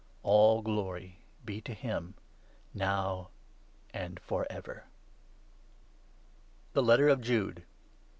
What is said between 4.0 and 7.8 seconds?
for ever. THE LETTER OF JUDE.